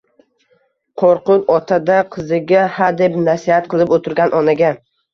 “Qo‘rqut 1.01 1.51
Ota”da 1.57 1.99
qiziga 2.17 2.65
hadeb 2.81 3.23
nasihat 3.31 3.73
qilib 3.77 3.97
o‘tirgan 4.03 4.39
onaga 4.43 4.79